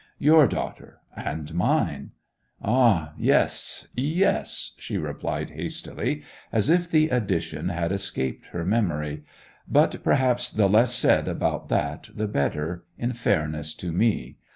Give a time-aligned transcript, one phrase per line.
[0.17, 2.09] 'Your daughter—and mine.'
[2.59, 9.23] 'Ah—yes, yes,' she replied hastily, as if the addition had escaped her memory.
[9.67, 14.37] 'But perhaps the less said about that the better, in fairness to me.